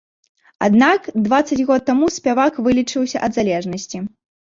Аднак 0.67 1.09
дваццаць 1.27 1.59
год 1.69 1.81
таму 1.91 2.11
спявак 2.17 2.53
вылечыўся 2.71 3.17
ад 3.29 3.41
залежнасці. 3.41 4.07